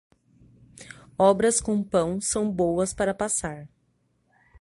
Obras 1.15 1.61
com 1.61 1.83
pão 1.83 2.19
são 2.19 2.51
boas 2.51 2.91
para 2.91 3.13
passar. 3.13 3.69